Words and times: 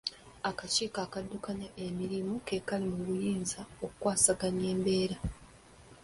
Akakiiko 0.49 0.97
akaddukanya 1.05 1.67
emirimu 1.87 2.33
ke 2.45 2.57
kaali 2.67 2.85
mu 2.93 2.99
buyinza 3.07 3.59
okwasaganya 3.85 4.65
embeera 4.73 5.17